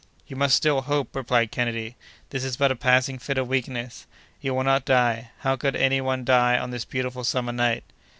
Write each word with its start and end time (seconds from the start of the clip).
"You 0.25 0.35
must 0.35 0.55
still 0.55 0.81
hope," 0.81 1.15
replied 1.15 1.51
Kennedy. 1.51 1.95
"This 2.31 2.43
is 2.43 2.57
but 2.57 2.71
a 2.71 2.75
passing 2.75 3.19
fit 3.19 3.37
of 3.37 3.47
weakness. 3.47 4.07
You 4.41 4.55
will 4.55 4.63
not 4.63 4.83
die. 4.83 5.29
How 5.41 5.55
could 5.55 5.75
any 5.75 6.01
one 6.01 6.25
die 6.25 6.57
on 6.57 6.71
this 6.71 6.85
beautiful 6.85 7.23
summer 7.23 7.51
night?" 7.51 7.83